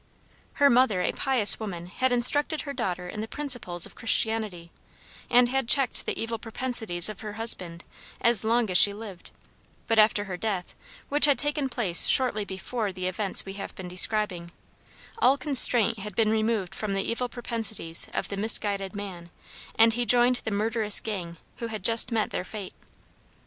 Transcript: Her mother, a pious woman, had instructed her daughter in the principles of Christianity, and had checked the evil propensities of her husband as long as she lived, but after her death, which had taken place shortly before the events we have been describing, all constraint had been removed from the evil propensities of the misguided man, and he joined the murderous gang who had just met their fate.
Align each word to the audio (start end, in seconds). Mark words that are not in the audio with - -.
Her 0.53 0.67
mother, 0.67 1.03
a 1.03 1.11
pious 1.11 1.59
woman, 1.59 1.85
had 1.85 2.11
instructed 2.11 2.61
her 2.61 2.73
daughter 2.73 3.07
in 3.07 3.21
the 3.21 3.27
principles 3.27 3.85
of 3.85 3.93
Christianity, 3.93 4.71
and 5.29 5.47
had 5.49 5.67
checked 5.69 6.07
the 6.07 6.19
evil 6.19 6.39
propensities 6.39 7.07
of 7.07 7.19
her 7.21 7.33
husband 7.33 7.83
as 8.19 8.43
long 8.43 8.71
as 8.71 8.79
she 8.79 8.95
lived, 8.95 9.29
but 9.85 9.99
after 9.99 10.23
her 10.23 10.37
death, 10.37 10.73
which 11.09 11.25
had 11.25 11.37
taken 11.37 11.69
place 11.69 12.07
shortly 12.07 12.43
before 12.43 12.91
the 12.91 13.05
events 13.05 13.45
we 13.45 13.53
have 13.53 13.75
been 13.75 13.87
describing, 13.87 14.49
all 15.19 15.37
constraint 15.37 15.99
had 15.99 16.15
been 16.15 16.31
removed 16.31 16.73
from 16.73 16.95
the 16.95 17.03
evil 17.03 17.29
propensities 17.29 18.07
of 18.11 18.27
the 18.27 18.37
misguided 18.37 18.95
man, 18.95 19.29
and 19.75 19.93
he 19.93 20.03
joined 20.07 20.37
the 20.37 20.49
murderous 20.49 20.99
gang 20.99 21.37
who 21.57 21.67
had 21.67 21.83
just 21.83 22.11
met 22.11 22.31
their 22.31 22.43
fate. 22.43 22.73